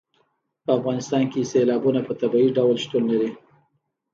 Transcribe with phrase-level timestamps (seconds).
[0.63, 3.31] په افغانستان کې سیلابونه په طبیعي ډول شتون لري.